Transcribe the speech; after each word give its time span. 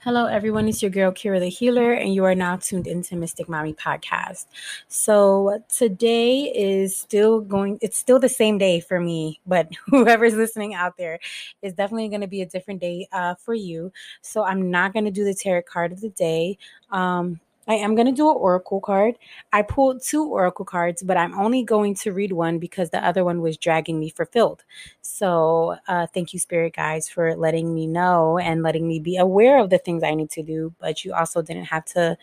Hello, 0.00 0.26
everyone. 0.26 0.68
It's 0.68 0.82
your 0.82 0.90
girl, 0.90 1.12
Kira 1.12 1.40
the 1.40 1.48
Healer, 1.48 1.92
and 1.92 2.14
you 2.14 2.24
are 2.24 2.34
now 2.34 2.56
tuned 2.56 2.86
into 2.86 3.16
Mystic 3.16 3.48
Mommy 3.48 3.72
Podcast. 3.72 4.46
So, 4.88 5.62
today 5.74 6.52
is 6.54 6.96
still 6.96 7.40
going, 7.40 7.78
it's 7.80 7.96
still 7.96 8.18
the 8.18 8.28
same 8.28 8.58
day 8.58 8.80
for 8.80 9.00
me, 9.00 9.40
but 9.46 9.70
whoever's 9.86 10.34
listening 10.34 10.74
out 10.74 10.96
there 10.98 11.18
is 11.62 11.72
definitely 11.72 12.08
going 12.08 12.20
to 12.20 12.26
be 12.26 12.42
a 12.42 12.46
different 12.46 12.80
day 12.80 13.08
uh, 13.12 13.34
for 13.36 13.54
you. 13.54 13.92
So, 14.20 14.44
I'm 14.44 14.70
not 14.70 14.92
going 14.92 15.06
to 15.06 15.10
do 15.10 15.24
the 15.24 15.34
tarot 15.34 15.62
card 15.62 15.92
of 15.92 16.00
the 16.00 16.10
day. 16.10 16.58
Um, 16.90 17.40
I 17.68 17.74
am 17.74 17.94
going 17.94 18.06
to 18.06 18.12
do 18.12 18.28
an 18.28 18.36
oracle 18.36 18.80
card. 18.80 19.14
I 19.52 19.62
pulled 19.62 20.02
two 20.02 20.24
oracle 20.24 20.64
cards, 20.64 21.02
but 21.02 21.16
I'm 21.16 21.38
only 21.38 21.62
going 21.62 21.94
to 21.96 22.12
read 22.12 22.32
one 22.32 22.58
because 22.58 22.90
the 22.90 23.04
other 23.04 23.24
one 23.24 23.40
was 23.40 23.56
dragging 23.56 24.00
me 24.00 24.10
for 24.10 24.26
filled. 24.26 24.64
So, 25.00 25.76
uh, 25.86 26.06
thank 26.08 26.32
you, 26.32 26.40
Spirit 26.40 26.74
Guides, 26.74 27.08
for 27.08 27.36
letting 27.36 27.72
me 27.72 27.86
know 27.86 28.38
and 28.38 28.62
letting 28.62 28.88
me 28.88 28.98
be 28.98 29.16
aware 29.16 29.58
of 29.58 29.70
the 29.70 29.78
things 29.78 30.02
I 30.02 30.14
need 30.14 30.30
to 30.30 30.42
do, 30.42 30.74
but 30.80 31.04
you 31.04 31.14
also 31.14 31.40
didn't 31.40 31.66
have 31.66 31.84
to 31.86 32.16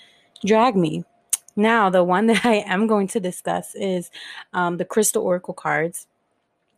drag 0.45 0.75
me. 0.75 1.05
Now, 1.55 1.89
the 1.89 2.03
one 2.03 2.27
that 2.27 2.45
I 2.45 2.55
am 2.55 2.88
going 2.88 3.08
to 3.09 3.19
discuss 3.19 3.75
is 3.75 4.11
um, 4.53 4.77
the 4.77 4.85
Crystal 4.85 5.23
Oracle 5.23 5.53
cards, 5.53 6.08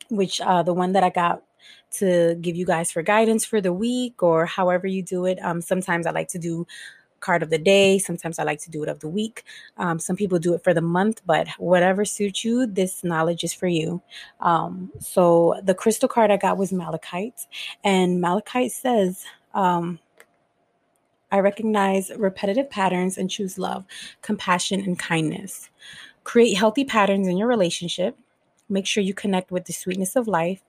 which 0.10 0.40
uh, 0.40 0.62
the 0.62 0.74
one 0.74 0.92
that 0.94 1.04
I 1.04 1.10
got 1.10 1.44
to 1.92 2.36
give 2.42 2.56
you 2.56 2.66
guys 2.66 2.92
for 2.92 3.02
guidance 3.02 3.46
for 3.46 3.62
the 3.62 3.74
week 3.74 4.24
or 4.24 4.46
however 4.46 4.88
you 4.88 5.04
do 5.04 5.26
it. 5.26 5.40
Um, 5.42 5.62
sometimes 5.62 6.06
I 6.06 6.12
like 6.12 6.30
to 6.30 6.40
do 6.40 6.66
card 7.22 7.44
of 7.44 7.50
the 7.50 7.58
day. 7.58 7.98
Sometimes 7.98 8.40
I 8.40 8.44
like 8.44 8.60
to 8.62 8.72
do 8.72 8.84
it 8.84 8.90
of 8.90 9.00
the 9.00 9.08
week. 9.08 9.44
Um, 9.78 10.00
some 10.00 10.16
people 10.16 10.40
do 10.40 10.54
it 10.54 10.64
for 10.64 10.74
the 10.74 10.82
month, 10.82 11.22
but 11.26 11.48
whatever 11.58 12.04
suits 12.06 12.44
you, 12.44 12.66
this 12.66 13.04
knowledge 13.04 13.44
is 13.44 13.54
for 13.54 13.68
you. 13.68 14.02
Um, 14.40 14.92
so 15.00 15.60
the 15.64 15.76
crystal 15.76 16.10
card 16.10 16.32
I 16.32 16.38
got 16.38 16.58
was 16.58 16.74
Malachite, 16.74 17.48
and 17.84 18.20
Malachite 18.20 18.72
says, 18.72 19.24
um, 19.54 20.00
I 21.32 21.40
recognize 21.40 22.12
repetitive 22.18 22.70
patterns 22.70 23.18
and 23.18 23.30
choose 23.30 23.58
love, 23.58 23.86
compassion, 24.22 24.82
and 24.82 25.00
kindness. 25.00 25.70
Create 26.24 26.58
healthy 26.58 26.84
patterns 26.84 27.28
in 27.28 27.38
your 27.38 27.48
relationship. 27.48 28.18
Make 28.68 28.86
sure 28.86 29.02
you 29.02 29.14
connect 29.14 29.50
with 29.50 29.66
the 29.66 29.74
sweetness 29.74 30.16
of 30.16 30.28
life. 30.28 30.62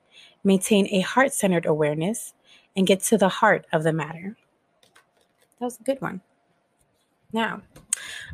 Maintain 0.44 0.86
a 0.92 1.00
heart 1.00 1.32
centered 1.32 1.66
awareness 1.66 2.32
and 2.76 2.86
get 2.86 3.00
to 3.00 3.18
the 3.18 3.28
heart 3.28 3.66
of 3.72 3.82
the 3.82 3.92
matter. 3.92 4.36
That 5.58 5.66
was 5.66 5.80
a 5.80 5.82
good 5.82 6.00
one. 6.00 6.20
Now, 7.32 7.62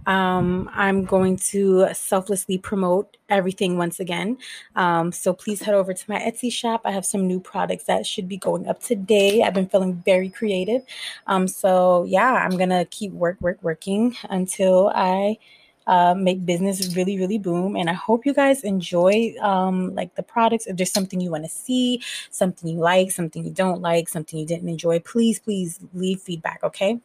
um, 0.07 0.71
I'm 0.73 1.05
going 1.05 1.37
to 1.51 1.89
selflessly 1.93 2.59
promote 2.59 3.17
everything 3.29 3.77
once 3.77 4.01
again. 4.01 4.39
Um, 4.77 5.13
so 5.13 5.33
please 5.33 5.61
head 5.61 5.75
over 5.75 5.93
to 5.93 6.05
my 6.09 6.19
Etsy 6.19 6.51
shop. 6.51 6.83
I 6.85 6.93
have 6.93 7.05
some 7.05 7.27
new 7.27 7.41
products 7.41 7.85
that 7.85 8.07
should 8.07 8.29
be 8.29 8.37
going 8.39 8.67
up 8.67 8.83
today. 8.83 9.43
I've 9.43 9.55
been 9.55 9.69
feeling 9.69 10.03
very 10.05 10.31
creative. 10.31 10.83
Um, 11.27 11.47
so 11.49 12.05
yeah, 12.05 12.33
I'm 12.33 12.57
gonna 12.57 12.87
keep 12.87 13.13
work, 13.13 13.41
work, 13.41 13.59
working 13.63 14.17
until 14.31 14.91
I 14.95 15.39
uh, 15.87 16.15
make 16.15 16.45
business 16.45 16.95
really, 16.95 17.19
really 17.19 17.39
boom. 17.39 17.75
And 17.75 17.89
I 17.89 17.95
hope 17.95 18.27
you 18.27 18.35
guys 18.35 18.63
enjoy 18.63 19.35
um, 19.41 19.95
like 19.95 20.15
the 20.15 20.23
products. 20.23 20.67
If 20.67 20.77
there's 20.77 20.93
something 20.93 21.21
you 21.21 21.31
want 21.31 21.45
to 21.45 21.51
see, 21.51 22.03
something 22.31 22.69
you 22.69 22.79
like, 22.79 23.11
something 23.11 23.45
you 23.45 23.51
don't 23.51 23.81
like, 23.81 24.09
something 24.09 24.39
you 24.39 24.47
didn't 24.47 24.69
enjoy, 24.69 25.01
please, 25.01 25.39
please 25.39 25.81
leave 25.95 26.21
feedback. 26.21 26.61
Okay. 26.63 27.01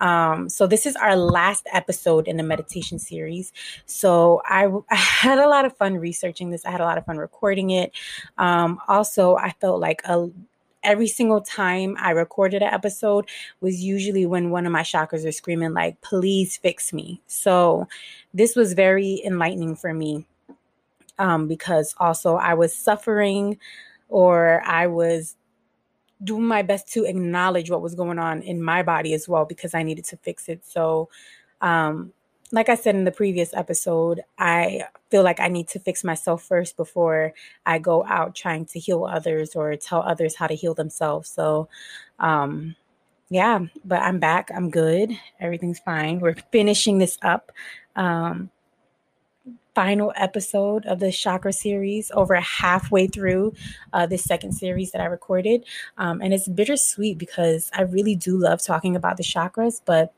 Um, 0.00 0.48
so 0.48 0.66
this 0.66 0.86
is 0.86 0.96
our 0.96 1.16
last 1.16 1.66
episode 1.72 2.28
in 2.28 2.36
the 2.36 2.42
meditation 2.42 2.98
series. 2.98 3.52
So 3.86 4.42
I, 4.44 4.66
I, 4.90 4.94
had 4.96 5.38
a 5.38 5.48
lot 5.48 5.64
of 5.64 5.76
fun 5.76 5.96
researching 5.96 6.50
this. 6.50 6.64
I 6.64 6.70
had 6.70 6.80
a 6.80 6.84
lot 6.84 6.98
of 6.98 7.06
fun 7.06 7.18
recording 7.18 7.70
it. 7.70 7.92
Um, 8.38 8.78
also, 8.88 9.36
I 9.36 9.50
felt 9.60 9.80
like 9.80 10.02
a 10.04 10.28
every 10.82 11.08
single 11.08 11.40
time 11.40 11.96
I 11.98 12.10
recorded 12.10 12.62
an 12.62 12.72
episode 12.72 13.28
was 13.60 13.82
usually 13.82 14.24
when 14.24 14.50
one 14.50 14.66
of 14.66 14.72
my 14.72 14.82
chakras 14.82 15.26
are 15.26 15.32
screaming 15.32 15.74
like, 15.74 16.00
"Please 16.00 16.56
fix 16.56 16.92
me." 16.92 17.20
So 17.26 17.88
this 18.32 18.54
was 18.54 18.72
very 18.74 19.20
enlightening 19.24 19.76
for 19.76 19.92
me 19.92 20.26
um, 21.18 21.48
because 21.48 21.94
also 21.98 22.36
I 22.36 22.54
was 22.54 22.74
suffering 22.74 23.58
or 24.08 24.62
I 24.64 24.86
was 24.86 25.35
doing 26.22 26.46
my 26.46 26.62
best 26.62 26.88
to 26.92 27.04
acknowledge 27.04 27.70
what 27.70 27.82
was 27.82 27.94
going 27.94 28.18
on 28.18 28.42
in 28.42 28.62
my 28.62 28.82
body 28.82 29.12
as 29.14 29.28
well 29.28 29.44
because 29.44 29.74
I 29.74 29.82
needed 29.82 30.04
to 30.06 30.16
fix 30.16 30.48
it. 30.48 30.64
So, 30.64 31.08
um, 31.60 32.12
like 32.52 32.68
I 32.68 32.76
said 32.76 32.94
in 32.94 33.04
the 33.04 33.10
previous 33.10 33.52
episode, 33.54 34.22
I 34.38 34.84
feel 35.10 35.22
like 35.22 35.40
I 35.40 35.48
need 35.48 35.68
to 35.68 35.80
fix 35.80 36.04
myself 36.04 36.44
first 36.44 36.76
before 36.76 37.32
I 37.64 37.78
go 37.78 38.04
out 38.04 38.34
trying 38.34 38.66
to 38.66 38.78
heal 38.78 39.04
others 39.04 39.56
or 39.56 39.74
tell 39.76 40.02
others 40.02 40.36
how 40.36 40.46
to 40.46 40.54
heal 40.54 40.74
themselves. 40.74 41.28
So, 41.28 41.68
um, 42.20 42.76
yeah, 43.28 43.60
but 43.84 44.00
I'm 44.02 44.20
back. 44.20 44.50
I'm 44.54 44.70
good. 44.70 45.10
Everything's 45.40 45.80
fine. 45.80 46.20
We're 46.20 46.36
finishing 46.52 46.98
this 46.98 47.18
up. 47.22 47.50
Um, 47.96 48.50
final 49.76 50.10
episode 50.16 50.86
of 50.86 51.00
the 51.00 51.12
chakra 51.12 51.52
series, 51.52 52.10
over 52.14 52.34
halfway 52.36 53.06
through 53.06 53.52
uh, 53.92 54.06
this 54.06 54.24
second 54.24 54.52
series 54.52 54.90
that 54.90 55.02
I 55.02 55.04
recorded. 55.04 55.66
Um, 55.98 56.22
and 56.22 56.32
it's 56.32 56.48
bittersweet 56.48 57.18
because 57.18 57.70
I 57.74 57.82
really 57.82 58.14
do 58.14 58.38
love 58.38 58.62
talking 58.62 58.96
about 58.96 59.18
the 59.18 59.22
chakras, 59.22 59.82
but 59.84 60.14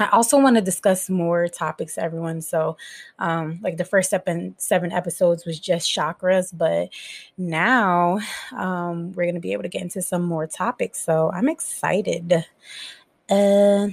I 0.00 0.08
also 0.08 0.40
want 0.40 0.56
to 0.56 0.62
discuss 0.62 1.08
more 1.08 1.46
topics, 1.46 1.96
everyone. 1.96 2.40
So, 2.42 2.76
um, 3.20 3.60
like 3.62 3.76
the 3.76 3.84
first 3.84 4.10
seven, 4.10 4.56
seven 4.58 4.90
episodes 4.90 5.46
was 5.46 5.60
just 5.60 5.88
chakras, 5.88 6.50
but 6.52 6.88
now 7.36 8.18
um, 8.50 9.12
we're 9.12 9.26
going 9.26 9.34
to 9.34 9.40
be 9.40 9.52
able 9.52 9.62
to 9.62 9.68
get 9.68 9.82
into 9.82 10.02
some 10.02 10.22
more 10.22 10.48
topics. 10.48 11.04
So, 11.04 11.30
I'm 11.32 11.48
excited. 11.48 12.44
Uh, 13.30 13.88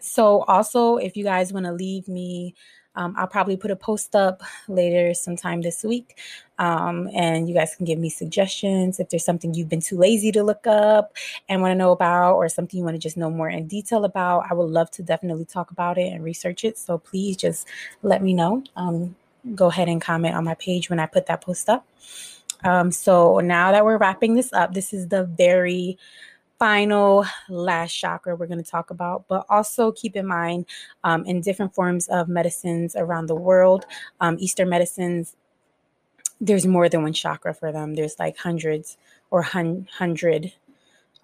so, 0.00 0.42
also, 0.48 0.96
if 0.96 1.16
you 1.16 1.22
guys 1.22 1.52
want 1.52 1.66
to 1.66 1.72
leave 1.72 2.08
me 2.08 2.56
um, 2.98 3.14
I'll 3.16 3.28
probably 3.28 3.56
put 3.56 3.70
a 3.70 3.76
post 3.76 4.16
up 4.16 4.42
later 4.66 5.14
sometime 5.14 5.62
this 5.62 5.84
week. 5.84 6.18
Um, 6.58 7.08
and 7.14 7.48
you 7.48 7.54
guys 7.54 7.76
can 7.76 7.86
give 7.86 8.00
me 8.00 8.10
suggestions 8.10 8.98
if 8.98 9.08
there's 9.08 9.24
something 9.24 9.54
you've 9.54 9.68
been 9.68 9.80
too 9.80 9.96
lazy 9.96 10.32
to 10.32 10.42
look 10.42 10.66
up 10.66 11.12
and 11.48 11.62
want 11.62 11.70
to 11.70 11.76
know 11.76 11.92
about, 11.92 12.34
or 12.34 12.48
something 12.48 12.76
you 12.76 12.84
want 12.84 12.96
to 12.96 12.98
just 12.98 13.16
know 13.16 13.30
more 13.30 13.48
in 13.48 13.68
detail 13.68 14.04
about. 14.04 14.46
I 14.50 14.54
would 14.54 14.68
love 14.68 14.90
to 14.92 15.02
definitely 15.04 15.44
talk 15.44 15.70
about 15.70 15.96
it 15.96 16.12
and 16.12 16.24
research 16.24 16.64
it. 16.64 16.76
So 16.76 16.98
please 16.98 17.36
just 17.36 17.68
let 18.02 18.20
me 18.20 18.34
know. 18.34 18.64
Um, 18.74 19.14
go 19.54 19.68
ahead 19.68 19.88
and 19.88 20.02
comment 20.02 20.34
on 20.34 20.42
my 20.42 20.54
page 20.54 20.90
when 20.90 20.98
I 20.98 21.06
put 21.06 21.26
that 21.26 21.40
post 21.42 21.68
up. 21.68 21.86
Um, 22.64 22.90
so 22.90 23.38
now 23.38 23.70
that 23.70 23.84
we're 23.84 23.98
wrapping 23.98 24.34
this 24.34 24.52
up, 24.52 24.74
this 24.74 24.92
is 24.92 25.06
the 25.06 25.22
very 25.22 25.96
final 26.58 27.24
last 27.48 27.92
chakra 27.92 28.34
we're 28.34 28.46
going 28.46 28.62
to 28.62 28.70
talk 28.70 28.90
about, 28.90 29.24
but 29.28 29.46
also 29.48 29.92
keep 29.92 30.16
in 30.16 30.26
mind 30.26 30.66
um, 31.04 31.24
in 31.24 31.40
different 31.40 31.74
forms 31.74 32.08
of 32.08 32.28
medicines 32.28 32.96
around 32.96 33.26
the 33.26 33.34
world, 33.34 33.86
um, 34.20 34.36
Eastern 34.40 34.68
medicines, 34.68 35.36
there's 36.40 36.66
more 36.66 36.88
than 36.88 37.02
one 37.02 37.12
chakra 37.12 37.54
for 37.54 37.72
them. 37.72 37.94
There's 37.94 38.18
like 38.18 38.36
hundreds 38.36 38.96
or 39.30 39.42
hun- 39.42 39.88
hundred, 39.92 40.52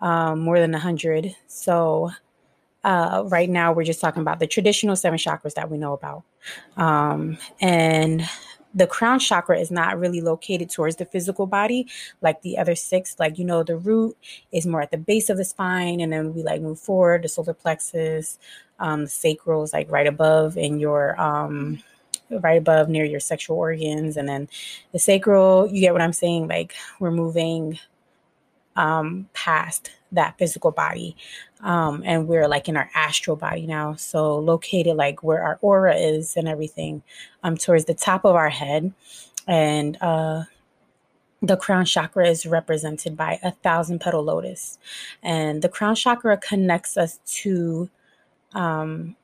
um, 0.00 0.40
more 0.40 0.58
than 0.58 0.74
a 0.74 0.78
hundred. 0.78 1.34
So 1.46 2.10
uh, 2.82 3.24
right 3.26 3.48
now 3.48 3.72
we're 3.72 3.84
just 3.84 4.00
talking 4.00 4.22
about 4.22 4.38
the 4.40 4.46
traditional 4.46 4.96
seven 4.96 5.18
chakras 5.18 5.54
that 5.54 5.70
we 5.70 5.78
know 5.78 5.94
about. 5.94 6.24
Um, 6.76 7.38
and 7.60 8.28
the 8.74 8.86
crown 8.86 9.18
chakra 9.18 9.58
is 9.58 9.70
not 9.70 9.98
really 9.98 10.20
located 10.20 10.68
towards 10.68 10.96
the 10.96 11.04
physical 11.04 11.46
body 11.46 11.86
like 12.20 12.42
the 12.42 12.58
other 12.58 12.74
six. 12.74 13.16
Like, 13.18 13.38
you 13.38 13.44
know, 13.44 13.62
the 13.62 13.76
root 13.76 14.16
is 14.52 14.66
more 14.66 14.82
at 14.82 14.90
the 14.90 14.98
base 14.98 15.30
of 15.30 15.36
the 15.36 15.44
spine, 15.44 16.00
and 16.00 16.12
then 16.12 16.34
we 16.34 16.42
like 16.42 16.60
move 16.60 16.80
forward. 16.80 17.22
The 17.22 17.28
solar 17.28 17.54
plexus, 17.54 18.38
um, 18.78 19.02
the 19.02 19.10
sacral 19.10 19.62
is 19.62 19.72
like 19.72 19.90
right 19.90 20.06
above 20.06 20.56
in 20.56 20.78
your 20.78 21.20
um 21.20 21.82
right 22.30 22.58
above 22.58 22.88
near 22.88 23.04
your 23.04 23.20
sexual 23.20 23.56
organs 23.56 24.16
and 24.16 24.28
then 24.28 24.48
the 24.92 24.98
sacral 24.98 25.68
you 25.68 25.80
get 25.80 25.92
what 25.92 26.00
i'm 26.00 26.12
saying 26.12 26.48
like 26.48 26.74
we're 26.98 27.10
moving 27.10 27.78
um 28.76 29.28
past 29.34 29.90
that 30.14 30.38
physical 30.38 30.70
body 30.70 31.16
um, 31.60 32.02
and 32.04 32.28
we're 32.28 32.48
like 32.48 32.68
in 32.68 32.76
our 32.76 32.90
astral 32.94 33.36
body 33.36 33.66
now 33.66 33.94
so 33.94 34.38
located 34.38 34.96
like 34.96 35.22
where 35.22 35.42
our 35.42 35.58
aura 35.62 35.94
is 35.96 36.36
and 36.36 36.48
everything 36.48 37.02
um, 37.42 37.56
towards 37.56 37.84
the 37.84 37.94
top 37.94 38.24
of 38.24 38.34
our 38.34 38.50
head 38.50 38.92
and 39.46 39.98
uh, 40.00 40.42
the 41.42 41.56
crown 41.56 41.84
chakra 41.84 42.26
is 42.26 42.46
represented 42.46 43.16
by 43.16 43.38
a 43.42 43.50
thousand 43.50 44.00
petal 44.00 44.22
lotus 44.22 44.78
and 45.22 45.62
the 45.62 45.68
crown 45.68 45.94
chakra 45.94 46.36
connects 46.36 46.96
us 46.96 47.18
to 47.26 47.88
um, 48.54 49.16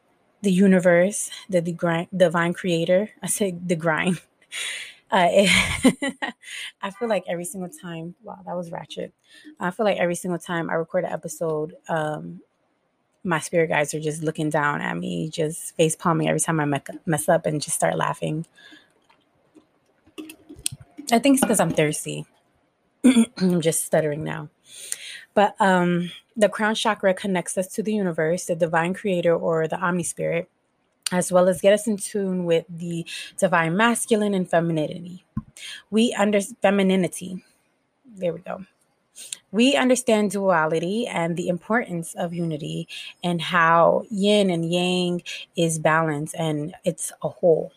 the 0.43 0.53
universe 0.53 1.31
the 1.49 1.61
divine, 1.61 2.09
divine 2.17 2.53
creator 2.53 3.11
i 3.23 3.27
say 3.27 3.57
the 3.67 3.77
grind 3.77 4.21
uh, 5.11 5.29
I 6.83 6.91
feel 6.91 7.09
like 7.09 7.25
every 7.29 7.45
single 7.45 7.71
time, 7.71 8.15
wow, 8.23 8.39
that 8.45 8.57
was 8.57 8.71
ratchet. 8.71 9.13
I 9.59 9.71
feel 9.71 9.85
like 9.85 9.99
every 9.99 10.15
single 10.15 10.39
time 10.39 10.71
I 10.71 10.75
record 10.75 11.05
an 11.05 11.13
episode, 11.13 11.75
um, 11.89 12.41
my 13.23 13.39
spirit 13.39 13.69
guides 13.69 13.93
are 13.95 14.01
just 14.01 14.23
looking 14.23 14.51
down 14.51 14.81
at 14.81 14.97
me, 14.97 15.29
just 15.29 15.77
face 15.77 15.95
palming 15.95 16.29
every 16.29 16.41
time 16.41 16.61
I 16.61 16.81
mess 17.07 17.29
up 17.29 17.47
and 17.47 17.61
just 17.61 17.77
start 17.77 17.97
laughing. 17.97 18.47
I 21.13 21.19
think 21.19 21.35
it's 21.35 21.41
because 21.41 21.61
I'm 21.61 21.73
thirsty. 21.73 22.27
I'm 23.05 23.61
just 23.61 23.85
stuttering 23.85 24.25
now. 24.25 24.49
But 25.35 25.55
um, 25.61 26.11
the 26.37 26.49
crown 26.49 26.75
chakra 26.75 27.15
connects 27.15 27.59
us 27.59 27.69
to 27.75 27.83
the 27.83 27.93
universe, 27.93 28.47
the 28.47 28.55
divine 28.55 28.95
creator, 28.95 29.35
or 29.35 29.69
the 29.69 29.79
omni 29.79 30.03
spirit, 30.03 30.49
as 31.13 31.33
well 31.33 31.49
as 31.49 31.61
get 31.61 31.73
us 31.73 31.87
in 31.87 31.97
tune 31.97 32.45
with 32.45 32.65
the 32.69 33.07
divine 33.39 33.77
masculine 33.77 34.35
and 34.35 34.49
femininity. 34.49 35.25
We 35.91 36.15
under 36.15 36.41
femininity. 36.41 37.45
There 38.17 38.33
we 38.33 38.41
go. 38.41 38.65
We 39.53 39.77
understand 39.77 40.31
duality 40.31 41.07
and 41.07 41.37
the 41.37 41.49
importance 41.49 42.15
of 42.15 42.33
unity 42.35 42.89
and 43.23 43.41
how 43.41 44.05
yin 44.11 44.51
and 44.51 44.71
yang 44.71 45.23
is 45.57 45.79
balance 45.79 46.35
and 46.35 46.75
it's 46.85 47.13
a 47.23 47.29
whole. 47.29 47.73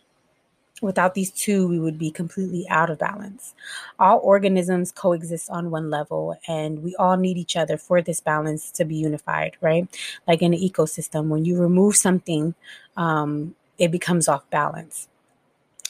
Without 0.83 1.13
these 1.13 1.31
two, 1.31 1.65
we 1.67 1.79
would 1.79 1.97
be 1.97 2.11
completely 2.11 2.67
out 2.69 2.89
of 2.89 2.99
balance. 2.99 3.55
All 3.99 4.19
organisms 4.21 4.91
coexist 4.91 5.49
on 5.49 5.71
one 5.71 5.89
level, 5.89 6.37
and 6.45 6.83
we 6.83 6.93
all 6.97 7.15
need 7.15 7.37
each 7.37 7.55
other 7.55 7.77
for 7.77 8.01
this 8.01 8.19
balance 8.19 8.69
to 8.71 8.83
be 8.83 8.95
unified, 8.95 9.55
right? 9.61 9.87
Like 10.27 10.41
in 10.41 10.53
an 10.53 10.59
ecosystem, 10.59 11.29
when 11.29 11.45
you 11.45 11.57
remove 11.57 11.95
something, 11.95 12.53
um, 12.97 13.55
it 13.77 13.91
becomes 13.91 14.27
off 14.27 14.49
balance. 14.49 15.07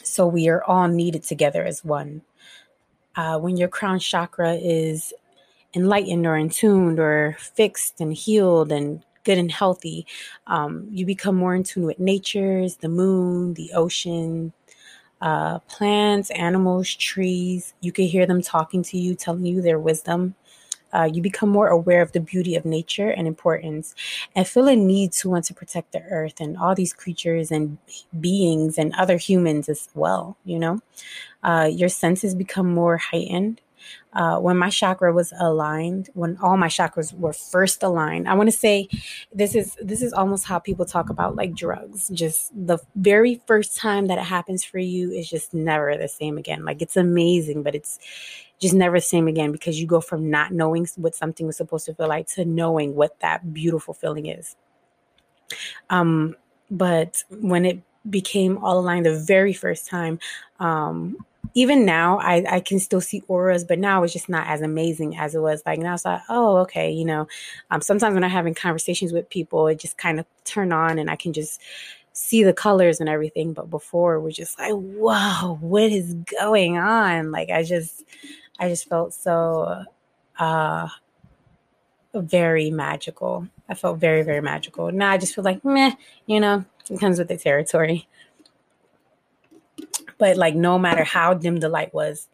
So 0.04 0.28
we 0.28 0.48
are 0.48 0.64
all 0.64 0.88
needed 0.88 1.24
together 1.24 1.64
as 1.64 1.84
one. 1.84 2.22
Uh, 3.16 3.40
when 3.40 3.58
your 3.58 3.70
crown 3.70 3.98
chakra 3.98 4.54
is 4.54 5.12
enlightened 5.74 6.28
or 6.28 6.38
in 6.38 6.50
tuned 6.50 7.00
or 7.00 7.36
fixed 7.40 8.00
and 8.00 8.14
healed 8.14 8.72
and 8.72 9.04
good 9.24 9.38
and 9.38 9.52
healthy, 9.52 10.06
um, 10.48 10.88
you 10.92 11.06
become 11.06 11.36
more 11.36 11.56
in 11.56 11.64
tune 11.64 11.86
with 11.86 12.00
nature's, 12.00 12.76
the 12.78 12.90
moon, 12.90 13.56
the 13.56 13.72
ocean, 13.74 14.54
uh, 15.24 15.58
plants, 15.60 16.30
animals, 16.32 16.94
trees. 16.94 17.74
You 17.80 17.94
can 17.94 18.06
hear 18.06 18.26
them 18.26 18.42
talking 18.42 18.84
to 18.84 18.98
you, 18.98 19.16
telling 19.16 19.46
you 19.46 19.62
their 19.62 19.80
wisdom. 19.80 20.36
Uh, 20.92 21.10
you 21.12 21.22
become 21.22 21.50
more 21.50 21.70
aware 21.70 22.02
of 22.02 22.12
the 22.12 22.20
beauty 22.20 22.56
of 22.56 22.66
nature 22.66 23.10
and 23.10 23.26
importance 23.26 23.96
and 24.36 24.48
feel 24.48 24.68
a 24.68 24.76
need 24.76 25.12
to 25.14 25.30
want 25.30 25.46
to 25.46 25.54
protect 25.54 25.92
the 25.94 26.04
earth 26.04 26.40
and 26.40 26.58
all 26.58 26.76
these 26.76 26.94
creatures 26.94 27.52
and 27.52 27.80
beings 28.20 28.78
and 28.78 28.94
other 28.94 29.18
humans 29.18 29.70
as 29.70 29.90
well 29.96 30.38
you 30.46 30.60
know 30.60 30.80
uh, 31.42 31.68
your 31.72 31.90
senses 31.90 32.36
become 32.36 32.72
more 32.72 32.98
heightened 32.98 33.60
uh, 34.16 34.38
when 34.40 34.58
my 34.58 34.70
chakra 34.70 35.12
was 35.12 35.34
aligned, 35.40 36.10
when 36.14 36.38
all 36.38 36.58
my 36.58 36.68
chakras 36.68 37.14
were 37.14 37.34
first 37.34 37.82
aligned. 37.84 38.28
I 38.28 38.34
want 38.36 38.50
to 38.50 38.58
say 38.58 38.88
this 39.34 39.56
is 39.56 39.76
this 39.82 40.02
is 40.02 40.14
almost 40.14 40.46
how 40.46 40.60
people 40.60 40.86
talk 40.86 41.10
about 41.10 41.36
like 41.36 41.56
drugs. 41.56 42.10
Just 42.10 42.52
the 42.56 42.78
very 42.96 43.42
first 43.48 43.76
time 43.76 44.08
that 44.08 44.18
it 44.18 44.24
happens 44.24 44.64
for 44.64 44.78
you 44.78 45.12
is 45.12 45.30
just 45.30 45.54
never 45.54 45.98
the 45.98 46.08
same 46.08 46.38
again. 46.38 46.64
Like 46.66 46.82
it's 46.82 46.98
amazing, 46.98 47.64
but 47.64 47.76
it's 47.76 48.00
just 48.60 48.74
never 48.74 48.98
the 48.98 49.02
same 49.02 49.28
again 49.28 49.52
because 49.52 49.80
you 49.80 49.88
go 49.88 50.00
from 50.00 50.30
not 50.30 50.52
knowing 50.52 50.88
what 50.96 51.16
something 51.16 51.48
was 51.48 51.58
supposed 51.58 51.86
to 51.86 51.96
feel 51.96 52.08
like 52.08 52.28
to 52.28 52.46
knowing 52.46 52.96
what 52.96 53.20
that 53.20 53.54
beautiful 53.54 53.94
feeling 53.94 54.28
is. 54.28 54.56
Um, 55.90 56.36
but 56.70 57.24
when 57.30 57.66
it 57.66 57.82
became 58.10 58.58
all 58.58 58.80
aligned 58.80 59.06
the 59.06 59.20
very 59.20 59.54
first 59.54 59.88
time, 59.88 60.20
um, 60.60 61.18
even 61.54 61.86
now 61.86 62.20
I, 62.20 62.44
I 62.50 62.60
can 62.60 62.80
still 62.80 63.02
see 63.02 63.24
auras, 63.28 63.64
but 63.64 63.80
now 63.80 64.04
it's 64.04 64.14
just 64.14 64.30
not 64.30 64.48
as 64.48 64.62
amazing 64.62 65.18
as 65.18 65.36
it 65.36 65.40
was. 65.40 65.62
Like 65.66 65.80
now 65.80 65.94
it's 65.94 66.06
like, 66.06 66.22
oh, 66.30 66.58
okay, 66.58 66.92
you 66.92 67.06
know. 67.06 67.28
Um, 67.70 67.82
sometimes 67.82 68.14
when 68.14 68.24
I'm 68.24 68.30
having 68.30 68.56
conversations 68.56 69.14
with 69.14 69.30
people, 69.30 69.68
it 69.68 69.80
just 69.80 69.98
kind 69.98 70.20
of 70.20 70.26
turn 70.46 70.72
on 70.72 70.98
and 71.00 71.10
I 71.10 71.16
can 71.16 71.34
just 71.34 71.62
see 72.14 72.44
the 72.44 72.54
colors 72.54 73.00
and 73.00 73.10
everything. 73.10 73.54
But 73.54 73.70
before 73.70 74.20
we're 74.20 74.32
just 74.32 74.58
like, 74.58 74.74
whoa, 74.74 75.58
what 75.62 75.92
is 75.92 76.16
going 76.40 76.78
on? 76.78 77.32
Like 77.32 77.50
I 77.50 77.64
just 77.64 78.04
I 78.60 78.70
just 78.70 78.88
felt 78.88 79.14
so 79.14 79.84
uh 80.40 80.88
very 82.16 82.70
magical. 82.70 83.48
I 83.70 83.74
felt 83.74 84.00
very, 84.00 84.22
very 84.22 84.42
magical. 84.42 84.92
Now 84.92 85.12
I 85.12 85.18
just 85.18 85.34
feel 85.34 85.44
like 85.44 85.64
meh, 85.66 85.96
you 86.26 86.40
know, 86.40 86.64
it 86.90 87.00
comes 87.00 87.18
with 87.18 87.28
the 87.28 87.38
territory. 87.38 88.08
But 90.24 90.38
like 90.38 90.56
no 90.56 90.80
matter 90.80 91.04
how 91.04 91.34
dim 91.34 91.58
the 91.58 91.68
light 91.68 91.94
was, 91.94 92.30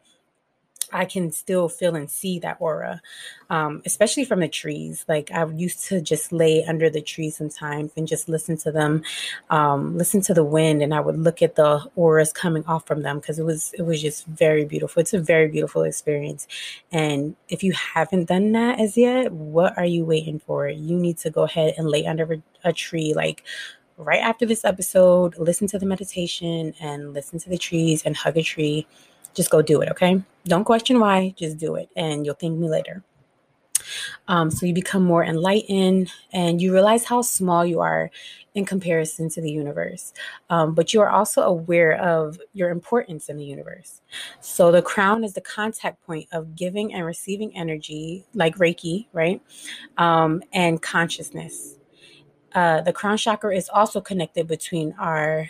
I 0.94 1.06
can 1.06 1.32
still 1.32 1.68
feel 1.70 1.96
and 1.96 2.08
see 2.08 2.38
that 2.38 2.58
aura, 2.60 3.02
um, 3.50 3.82
especially 3.84 4.26
from 4.26 4.42
the 4.42 4.48
trees. 4.48 5.06
Like 5.08 5.32
I 5.32 5.44
used 5.48 5.86
to 5.86 6.00
just 6.00 6.32
lay 6.32 6.64
under 6.66 6.88
the 6.92 7.02
trees 7.02 7.38
sometimes 7.38 7.92
and 7.98 8.08
just 8.08 8.30
listen 8.30 8.58
to 8.58 8.72
them, 8.72 9.02
um, 9.50 9.98
listen 9.98 10.22
to 10.22 10.36
the 10.36 10.44
wind, 10.44 10.84
and 10.84 10.94
I 10.94 11.00
would 11.00 11.18
look 11.18 11.42
at 11.42 11.56
the 11.56 11.84
auras 11.96 12.32
coming 12.32 12.64
off 12.68 12.86
from 12.86 13.02
them 13.02 13.18
because 13.18 13.40
it 13.40 13.44
was 13.44 13.74
it 13.74 13.82
was 13.82 14.04
just 14.04 14.28
very 14.28 14.66
beautiful. 14.66 15.02
It's 15.02 15.16
a 15.16 15.20
very 15.20 15.48
beautiful 15.48 15.82
experience, 15.82 16.48
and 16.92 17.36
if 17.48 17.64
you 17.64 17.74
haven't 17.74 18.26
done 18.26 18.52
that 18.52 18.80
as 18.80 18.98
yet, 18.98 19.32
what 19.32 19.76
are 19.80 19.92
you 19.96 20.06
waiting 20.06 20.38
for? 20.38 20.70
You 20.70 20.96
need 20.96 21.18
to 21.20 21.32
go 21.32 21.42
ahead 21.42 21.74
and 21.76 21.90
lay 21.90 22.06
under 22.06 22.40
a 22.64 22.72
tree, 22.72 23.16
like 23.16 23.44
right 24.00 24.22
after 24.22 24.46
this 24.46 24.64
episode, 24.64 25.38
listen 25.38 25.68
to 25.68 25.78
the 25.78 25.86
meditation 25.86 26.74
and 26.80 27.14
listen 27.14 27.38
to 27.40 27.50
the 27.50 27.58
trees 27.58 28.04
and 28.04 28.16
hug 28.16 28.38
a 28.38 28.42
tree. 28.42 28.88
Just 29.34 29.52
go 29.52 29.62
do 29.62 29.82
it, 29.82 29.90
okay? 29.90 30.24
Don't 30.46 30.64
question 30.64 31.00
why, 31.00 31.36
just 31.38 31.58
do 31.58 31.76
it, 31.76 31.90
and 31.96 32.26
you'll 32.26 32.36
thank 32.36 32.58
me 32.58 32.70
later. 32.70 33.04
Um, 34.28 34.52
so 34.52 34.66
you 34.66 34.74
become 34.74 35.04
more 35.04 35.24
enlightened 35.24 36.12
and 36.32 36.62
you 36.62 36.74
realize 36.74 37.06
how 37.06 37.22
small 37.22 37.66
you 37.66 37.80
are 37.80 38.12
in 38.54 38.66
comparison 38.66 39.30
to 39.30 39.42
the 39.42 39.52
universe. 39.52 40.14
Um, 40.50 40.76
but 40.76 40.94
you 40.94 41.02
are 41.02 41.10
also 41.10 41.42
aware 41.42 42.00
of 42.00 42.40
your 42.54 42.70
importance 42.70 43.30
in 43.30 43.38
the 43.38 43.46
universe. 43.46 44.02
So 44.42 44.72
the 44.72 44.82
crown 44.82 45.24
is 45.24 45.34
the 45.34 45.42
contact 45.42 46.06
point 46.06 46.28
of 46.32 46.56
giving 46.56 46.94
and 46.94 47.06
receiving 47.06 47.56
energy, 47.56 48.26
like 48.34 48.58
Reiki, 48.58 49.08
right? 49.14 49.42
Um, 49.98 50.44
and 50.54 50.82
consciousness. 50.82 51.79
Uh, 52.54 52.82
the 52.82 52.94
crown 52.94 53.18
chakra 53.18 53.56
is 53.56 53.70
also 53.70 54.02
connected 54.02 54.48
between 54.48 54.94
our 55.00 55.50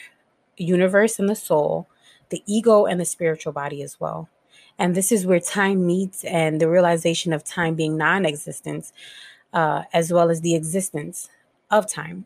universe 0.57 1.19
and 1.19 1.29
the 1.29 1.35
soul, 1.35 1.87
the 2.29 2.43
ego 2.45 2.85
and 2.85 2.99
the 2.99 3.05
spiritual 3.05 3.53
body 3.53 3.81
as 3.81 3.99
well. 3.99 4.29
And 4.77 4.95
this 4.95 5.11
is 5.11 5.25
where 5.25 5.39
time 5.39 5.85
meets 5.85 6.23
and 6.23 6.59
the 6.59 6.69
realization 6.69 7.33
of 7.33 7.43
time 7.43 7.75
being 7.75 7.97
non 7.97 8.25
existence, 8.25 8.93
uh, 9.53 9.83
as 9.93 10.11
well 10.11 10.29
as 10.29 10.41
the 10.41 10.55
existence 10.55 11.29
of 11.71 11.89
time. 11.89 12.25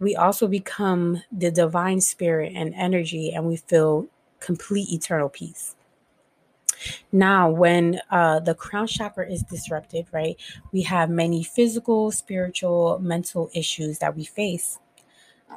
We 0.00 0.16
also 0.16 0.48
become 0.48 1.22
the 1.30 1.50
divine 1.50 2.00
spirit 2.00 2.52
and 2.54 2.74
energy, 2.74 3.32
and 3.32 3.46
we 3.46 3.56
feel 3.56 4.06
complete 4.40 4.90
eternal 4.90 5.28
peace. 5.28 5.74
Now, 7.12 7.50
when 7.50 8.00
uh, 8.10 8.40
the 8.40 8.54
crown 8.54 8.86
chakra 8.86 9.30
is 9.30 9.42
disrupted, 9.42 10.06
right, 10.12 10.36
we 10.72 10.82
have 10.82 11.10
many 11.10 11.42
physical, 11.42 12.10
spiritual, 12.10 12.98
mental 13.00 13.50
issues 13.54 13.98
that 13.98 14.16
we 14.16 14.24
face. 14.24 14.78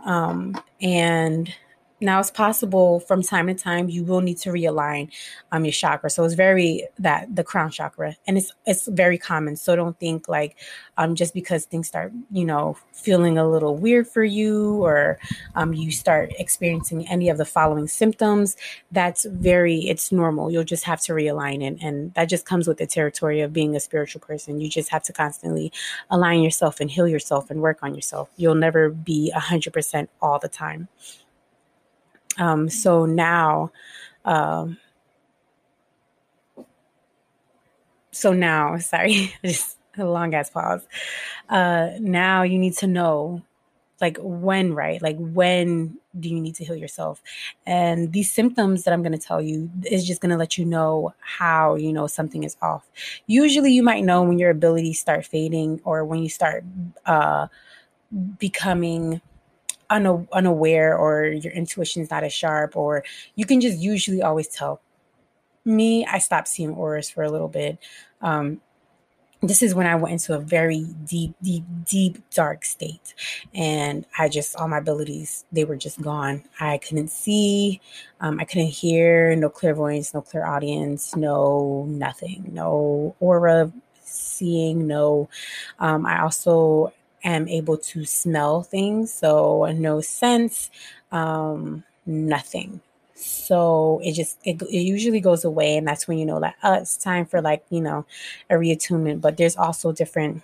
Um, 0.06 0.56
and 0.82 1.54
now 2.02 2.20
it's 2.20 2.32
possible 2.32 3.00
from 3.02 3.22
time 3.22 3.48
to 3.48 3.54
time 3.54 3.90
you 3.90 4.04
will 4.04 4.22
need 4.22 4.38
to 4.40 4.50
realign 4.50 5.10
um 5.52 5.64
your 5.66 5.72
chakra. 5.72 6.10
So 6.10 6.24
it's 6.24 6.34
very 6.34 6.88
that 7.00 7.36
the 7.36 7.44
crown 7.44 7.72
chakra, 7.72 8.18
and 8.28 8.38
it's 8.38 8.52
it's 8.66 8.88
very 8.88 9.18
common. 9.18 9.56
So 9.56 9.76
don't 9.76 10.00
think 10.00 10.28
like 10.28 10.58
um 10.98 11.16
just 11.16 11.34
because 11.34 11.66
things 11.66 11.88
start 11.88 12.12
you 12.32 12.46
know 12.46 12.78
feeling 12.92 13.38
a 13.38 13.48
little 13.48 13.76
weird 13.76 14.08
for 14.08 14.24
you 14.24 14.84
or 14.84 15.18
um 15.56 15.74
you 15.74 15.92
start 15.92 16.32
experiencing 16.40 17.08
any 17.08 17.30
of 17.30 17.38
the 17.38 17.46
following 17.46 17.88
symptoms. 17.88 18.56
That's 18.92 19.26
very 19.26 19.82
it's 19.88 20.12
normal. 20.12 20.52
You'll 20.52 20.64
just 20.64 20.86
have 20.86 21.02
to 21.02 21.14
realign 21.14 21.64
it, 21.64 21.78
and 21.82 22.14
that 22.16 22.26
just 22.26 22.46
comes 22.46 22.68
with 22.68 22.78
the 22.78 22.88
territory 22.88 23.42
of 23.42 23.54
being 23.54 23.76
a 23.76 23.80
spiritual 23.80 24.22
person. 24.22 24.60
You 24.60 24.70
just 24.70 24.90
have 24.90 25.04
to 25.04 25.14
constantly 25.14 25.72
align 26.10 26.42
yourself 26.42 26.80
and 26.80 26.90
heal 26.90 27.08
yourself 27.08 27.50
and 27.52 27.62
work 27.62 27.80
on 27.84 27.96
yourself. 27.96 28.30
You'll 28.38 28.56
never 28.56 28.90
be 28.90 29.32
hundred 29.32 29.74
percent 29.74 30.10
all 30.22 30.40
the 30.40 30.50
time. 30.50 30.88
Um, 32.38 32.70
so 32.70 33.06
now, 33.06 33.72
um, 34.26 34.78
so 38.12 38.34
now, 38.34 38.78
sorry, 38.80 39.34
just 39.46 39.78
a 39.98 40.06
long 40.06 40.34
ass 40.34 40.50
pause. 40.50 40.86
Uh, 41.50 41.90
now 42.00 42.44
you 42.44 42.58
need 42.58 42.74
to 42.78 42.88
know 42.88 43.42
like 44.00 44.18
when, 44.20 44.74
right? 44.74 45.02
Like 45.02 45.18
when 45.20 45.98
do 46.20 46.28
you 46.28 46.42
need 46.42 46.56
to 46.56 46.66
heal 46.66 46.76
yourself? 46.76 47.22
And 47.66 48.12
these 48.12 48.32
symptoms 48.32 48.84
that 48.84 48.94
I'm 48.94 49.04
going 49.04 49.18
to 49.18 49.18
tell 49.18 49.42
you 49.42 49.70
is 49.86 50.06
just 50.06 50.22
going 50.22 50.32
to 50.32 50.38
let 50.38 50.58
you 50.58 50.66
know 50.66 51.14
how 51.20 51.76
you 51.76 51.94
know 51.94 52.08
something 52.08 52.44
is 52.44 52.58
off. 52.62 52.90
Usually, 53.28 53.72
you 53.72 53.84
might 53.84 54.04
know 54.04 54.24
when 54.24 54.40
your 54.40 54.50
abilities 54.50 55.00
start 55.00 55.26
fading 55.26 55.80
or 55.84 56.04
when 56.04 56.24
you 56.24 56.30
start 56.30 56.64
uh, 57.06 57.48
becoming 58.40 59.22
unaware 59.92 60.98
or 60.98 61.26
your 61.26 61.54
intuition's 61.54 62.10
not 62.10 62.24
as 62.24 62.34
sharp 62.34 62.76
or 62.76 63.04
you 63.36 63.46
can 63.46 63.62
just 63.62 63.80
usually 63.80 64.22
always 64.22 64.48
tell 64.48 64.82
me 65.66 66.06
i 66.06 66.18
stopped 66.18 66.48
seeing 66.48 66.72
auras 66.72 67.10
for 67.10 67.24
a 67.24 67.30
little 67.30 67.48
bit 67.48 67.78
um, 68.22 68.62
this 69.42 69.64
is 69.64 69.74
when 69.74 69.88
I 69.88 69.96
went 69.96 70.14
into 70.14 70.36
a 70.36 70.40
very 70.40 70.86
deep, 71.04 71.34
deep, 71.42 71.64
deep, 71.84 72.30
dark 72.30 72.64
state. 72.64 73.16
And 73.54 74.06
I 74.18 74.30
just, 74.30 74.56
all 74.56 74.68
my 74.68 74.78
abilities, 74.78 75.46
they 75.52 75.64
were 75.64 75.76
just 75.76 76.00
gone. 76.00 76.44
I 76.60 76.78
couldn't 76.78 77.10
see, 77.10 77.82
um, 78.20 78.40
I 78.40 78.46
couldn't 78.46 78.68
hear, 78.68 79.36
no 79.36 79.50
clairvoyance, 79.50 80.14
no 80.14 80.22
clairaudience, 80.22 81.16
no 81.16 81.86
nothing, 81.90 82.52
no 82.54 83.16
aura 83.20 83.72
seeing, 84.04 84.86
no. 84.86 85.28
Um, 85.80 86.06
I 86.06 86.22
also 86.22 86.94
am 87.24 87.48
able 87.48 87.78
to 87.78 88.06
smell 88.06 88.64
things, 88.64 89.14
so 89.14 89.66
no 89.76 90.02
sense, 90.02 90.70
um, 91.12 91.84
nothing. 92.06 92.82
So 93.16 94.00
it 94.04 94.14
just 94.14 94.40
it, 94.44 94.62
it 94.64 94.82
usually 94.82 95.20
goes 95.20 95.46
away, 95.46 95.78
and 95.78 95.88
that's 95.88 96.08
when 96.08 96.18
you 96.18 96.26
know 96.26 96.40
that 96.40 96.56
oh, 96.64 96.74
it's 96.74 96.98
time 96.98 97.26
for 97.26 97.42
like 97.42 97.64
you 97.70 97.82
know 97.82 98.06
a 98.50 98.56
reattunement. 98.56 99.22
But 99.22 99.38
there's 99.38 99.58
also 99.58 99.92
different 99.92 100.44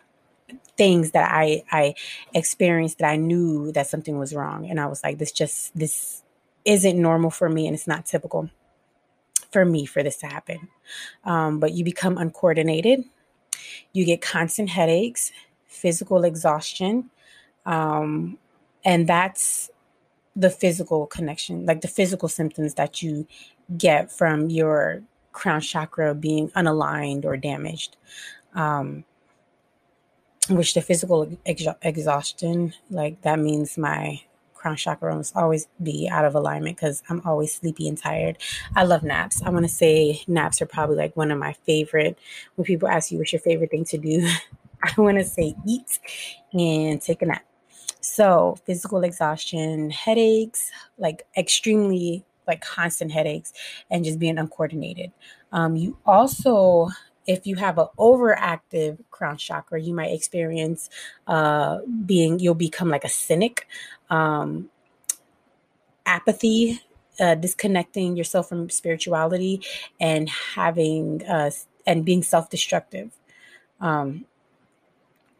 things 0.77 1.11
that 1.11 1.31
I 1.31 1.63
I 1.71 1.95
experienced 2.33 2.99
that 2.99 3.09
I 3.09 3.15
knew 3.15 3.71
that 3.71 3.87
something 3.87 4.17
was 4.19 4.33
wrong, 4.35 4.69
and 4.69 4.79
I 4.79 4.85
was 4.85 5.03
like, 5.03 5.17
this 5.17 5.31
just 5.31 5.77
this 5.77 6.23
isn't 6.65 7.01
normal 7.01 7.31
for 7.31 7.49
me, 7.49 7.65
and 7.65 7.73
it's 7.73 7.87
not 7.87 8.05
typical 8.05 8.49
for 9.51 9.65
me 9.65 9.85
for 9.85 10.03
this 10.03 10.17
to 10.17 10.27
happen. 10.27 10.67
Um, 11.23 11.59
but 11.59 11.73
you 11.73 11.83
become 11.83 12.17
uncoordinated, 12.17 13.03
you 13.93 14.05
get 14.05 14.21
constant 14.21 14.69
headaches, 14.69 15.31
physical 15.67 16.23
exhaustion, 16.23 17.09
um, 17.65 18.37
and 18.85 19.07
that's 19.07 19.69
the 20.35 20.49
physical 20.49 21.07
connection, 21.07 21.65
like 21.65 21.81
the 21.81 21.87
physical 21.87 22.29
symptoms 22.29 22.75
that 22.75 23.01
you 23.01 23.27
get 23.77 24.11
from 24.11 24.49
your 24.49 25.01
crown 25.31 25.61
chakra 25.61 26.13
being 26.15 26.49
unaligned 26.49 27.25
or 27.25 27.37
damaged. 27.37 27.97
Um, 28.53 29.03
which 30.49 30.73
the 30.73 30.81
physical 30.81 31.29
ex- 31.45 31.65
exhaustion, 31.81 32.73
like 32.89 33.21
that 33.21 33.39
means 33.39 33.77
my 33.77 34.21
crown 34.53 34.75
chakra 34.75 35.15
must 35.15 35.35
always 35.35 35.67
be 35.81 36.09
out 36.09 36.25
of 36.25 36.35
alignment 36.35 36.77
because 36.77 37.03
I'm 37.09 37.21
always 37.25 37.53
sleepy 37.53 37.87
and 37.87 37.97
tired. 37.97 38.37
I 38.75 38.83
love 38.83 39.03
naps. 39.03 39.41
I 39.43 39.49
want 39.49 39.65
to 39.65 39.71
say 39.71 40.21
naps 40.27 40.61
are 40.61 40.65
probably 40.65 40.95
like 40.95 41.15
one 41.15 41.31
of 41.31 41.39
my 41.39 41.53
favorite. 41.65 42.17
When 42.55 42.65
people 42.65 42.87
ask 42.87 43.11
you 43.11 43.17
what's 43.17 43.33
your 43.33 43.41
favorite 43.41 43.71
thing 43.71 43.85
to 43.85 43.97
do, 43.97 44.27
I 44.83 44.91
want 44.97 45.17
to 45.17 45.23
say 45.23 45.55
eat 45.65 45.99
and 46.53 47.01
take 47.01 47.21
a 47.21 47.25
nap. 47.25 47.43
So, 47.99 48.57
physical 48.65 49.03
exhaustion, 49.03 49.89
headaches, 49.89 50.71
like 50.97 51.23
extremely 51.35 52.25
like 52.47 52.61
constant 52.61 53.11
headaches 53.11 53.51
and 53.91 54.05
just 54.05 54.19
being 54.19 54.37
uncoordinated. 54.37 55.11
Um, 55.51 55.75
you 55.75 55.97
also 56.05 56.89
if 57.27 57.45
you 57.45 57.55
have 57.57 57.77
an 57.77 57.87
overactive 57.99 58.97
crown 59.11 59.37
chakra, 59.37 59.79
you 59.81 59.93
might 59.93 60.13
experience 60.13 60.89
uh, 61.27 61.79
being, 62.05 62.39
you'll 62.39 62.55
become 62.55 62.89
like 62.89 63.03
a 63.03 63.09
cynic, 63.09 63.67
um, 64.09 64.69
apathy, 66.05 66.81
uh, 67.19 67.35
disconnecting 67.35 68.15
yourself 68.15 68.47
from 68.47 68.69
spirituality, 68.69 69.61
and 69.99 70.29
having, 70.29 71.21
uh, 71.25 71.51
and 71.85 72.05
being 72.05 72.23
self 72.23 72.49
destructive. 72.49 73.11
Um, 73.81 74.25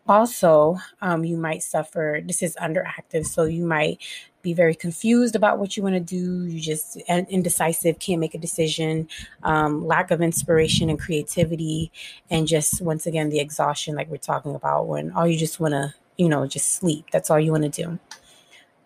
also, 0.08 0.78
um, 1.02 1.24
you 1.24 1.38
might 1.38 1.64
suffer, 1.64 2.22
this 2.26 2.42
is 2.42 2.56
underactive, 2.62 3.26
so 3.26 3.44
you 3.44 3.66
might 3.66 4.02
be 4.42 4.54
very 4.54 4.76
confused 4.76 5.36
about 5.36 5.60
what 5.60 5.76
you 5.76 5.84
want 5.84 5.96
to 5.96 6.00
do. 6.00 6.46
You 6.46 6.60
just 6.60 6.98
indecisive, 7.08 8.00
can't 8.00 8.20
make 8.20 8.34
a 8.34 8.38
decision, 8.38 9.10
um, 9.44 9.86
lack 9.86 10.12
of 10.12 10.22
inspiration 10.22 10.90
and 10.90 11.00
creativity, 11.00 11.92
and 12.30 12.48
just 12.48 12.82
once 12.82 13.06
again, 13.06 13.30
the 13.30 13.40
exhaustion, 13.40 13.96
like 13.96 14.10
we're 14.10 14.18
talking 14.18 14.56
about, 14.56 14.88
when 14.88 15.12
all 15.12 15.28
you 15.28 15.38
just 15.38 15.60
want 15.60 15.74
to, 15.74 15.94
you 16.18 16.30
know, 16.30 16.48
just 16.48 16.76
sleep. 16.76 17.06
That's 17.12 17.30
all 17.30 17.40
you 17.40 17.52
want 17.52 17.64
to 17.72 17.84
do. 17.84 18.00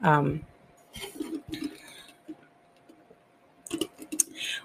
Um, 0.01 0.45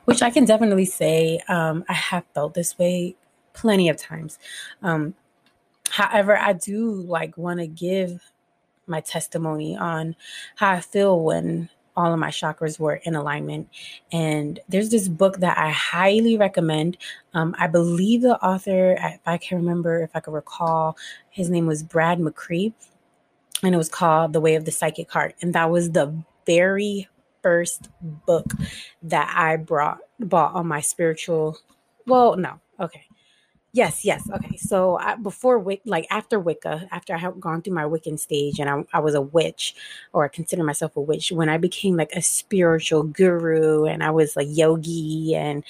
which 0.06 0.22
I 0.22 0.30
can 0.30 0.44
definitely 0.44 0.86
say 0.86 1.40
um, 1.48 1.84
I 1.88 1.92
have 1.92 2.25
felt 2.34 2.54
this 2.54 2.78
way 2.78 3.16
plenty 3.52 3.88
of 3.88 3.96
times. 3.96 4.38
Um, 4.82 5.14
however, 5.96 6.36
I 6.36 6.52
do 6.52 6.90
like 6.90 7.38
want 7.38 7.60
to 7.60 7.66
give 7.66 8.20
my 8.86 9.00
testimony 9.00 9.76
on 9.76 10.14
how 10.56 10.70
I 10.70 10.80
feel 10.80 11.20
when 11.20 11.70
all 11.96 12.12
of 12.12 12.18
my 12.18 12.28
chakras 12.28 12.78
were 12.78 12.96
in 13.04 13.14
alignment. 13.14 13.70
And 14.12 14.60
there's 14.68 14.90
this 14.90 15.08
book 15.08 15.38
that 15.38 15.56
I 15.56 15.70
highly 15.70 16.36
recommend. 16.36 16.98
Um, 17.32 17.56
I 17.58 17.66
believe 17.66 18.20
the 18.20 18.38
author, 18.44 18.98
if 19.00 19.20
I 19.24 19.38
can 19.38 19.56
remember, 19.56 20.02
if 20.02 20.10
I 20.14 20.20
can 20.20 20.34
recall, 20.34 20.98
his 21.30 21.48
name 21.48 21.66
was 21.66 21.82
Brad 21.82 22.18
McCree, 22.18 22.74
and 23.62 23.74
it 23.74 23.78
was 23.78 23.88
called 23.88 24.34
The 24.34 24.40
Way 24.40 24.56
of 24.56 24.66
the 24.66 24.72
Psychic 24.72 25.10
Heart. 25.10 25.36
And 25.40 25.54
that 25.54 25.70
was 25.70 25.90
the 25.90 26.14
very 26.44 27.08
first 27.42 27.88
book 28.26 28.52
that 29.02 29.32
I 29.34 29.56
brought 29.56 30.00
bought 30.20 30.54
on 30.54 30.66
my 30.66 30.82
spiritual. 30.82 31.56
Well, 32.06 32.36
no, 32.36 32.60
okay. 32.78 33.04
Yes, 33.76 34.06
yes. 34.06 34.23
Okay. 34.33 34.56
So 34.56 34.97
I, 34.99 35.16
before 35.16 35.59
Wic, 35.59 35.83
like 35.85 36.06
after 36.11 36.40
Wicca, 36.40 36.88
after 36.90 37.14
I 37.14 37.18
had 37.18 37.38
gone 37.38 37.61
through 37.61 37.75
my 37.75 37.85
Wiccan 37.85 38.18
stage 38.18 38.59
and 38.59 38.71
I, 38.71 38.85
I 38.95 39.00
was 39.00 39.14
a 39.14 39.21
witch 39.21 39.75
or 40.14 40.25
I 40.25 40.28
consider 40.28 40.64
myself 40.64 40.97
a 40.97 41.00
witch, 41.02 41.30
when 41.30 41.50
I 41.50 41.59
became 41.59 41.95
like 41.95 42.11
a 42.14 42.23
spiritual 42.23 43.02
guru 43.02 43.85
and 43.85 44.02
I 44.02 44.11
was 44.12 44.35
like 44.35 44.49
yogi 44.50 45.35
and 45.35 45.62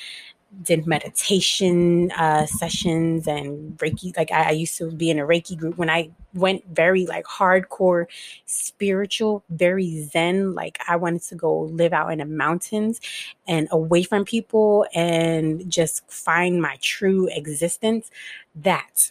did 0.62 0.86
meditation 0.86 2.10
uh, 2.12 2.46
sessions 2.46 3.26
and 3.26 3.76
Reiki. 3.78 4.16
Like 4.16 4.30
I, 4.32 4.48
I, 4.48 4.50
used 4.52 4.78
to 4.78 4.90
be 4.90 5.10
in 5.10 5.18
a 5.18 5.26
Reiki 5.26 5.56
group 5.56 5.76
when 5.76 5.90
I 5.90 6.10
went 6.34 6.64
very 6.72 7.04
like 7.06 7.24
hardcore 7.24 8.06
spiritual, 8.46 9.42
very 9.50 10.02
Zen. 10.04 10.54
Like 10.54 10.78
I 10.88 10.96
wanted 10.96 11.22
to 11.22 11.34
go 11.34 11.62
live 11.62 11.92
out 11.92 12.12
in 12.12 12.18
the 12.18 12.24
mountains 12.24 13.00
and 13.46 13.68
away 13.70 14.02
from 14.02 14.24
people 14.24 14.86
and 14.94 15.70
just 15.70 16.08
find 16.10 16.62
my 16.62 16.78
true 16.80 17.28
existence. 17.32 18.10
That 18.54 19.10